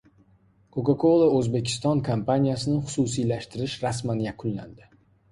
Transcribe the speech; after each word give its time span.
Coca 0.75 0.93
Cola 1.01 1.25
Uzbekistan 1.39 2.01
kompaniyasini 2.07 2.77
xususiylashtirish 2.87 3.75
rasman 3.83 4.23
yakunlandi 4.25 4.89